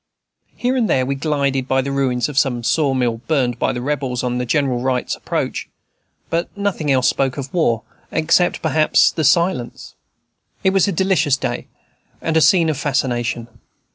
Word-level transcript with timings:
Here 0.55 0.75
and 0.75 0.89
there 0.89 1.05
we 1.05 1.13
glided 1.13 1.67
by 1.67 1.81
the 1.81 1.91
ruins 1.91 2.27
of 2.27 2.35
some 2.35 2.63
saw 2.63 2.95
mill 2.95 3.21
burned 3.27 3.59
by 3.59 3.71
the 3.71 3.83
Rebels 3.83 4.23
on 4.23 4.43
General 4.47 4.79
Wright's 4.81 5.15
approach; 5.15 5.69
but 6.31 6.49
nothing 6.57 6.91
else 6.91 7.07
spoke 7.07 7.37
of 7.37 7.53
war, 7.53 7.83
except, 8.11 8.63
perhaps, 8.63 9.11
the 9.11 9.23
silence. 9.23 9.93
It 10.63 10.71
was 10.71 10.87
a 10.87 10.91
delicious 10.91 11.37
day, 11.37 11.67
and 12.19 12.35
a 12.35 12.41
scene 12.41 12.69
of 12.69 12.79
fascination. 12.79 13.47